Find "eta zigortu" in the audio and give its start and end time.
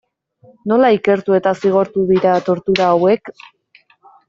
1.41-2.07